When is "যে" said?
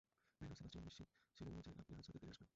1.65-1.69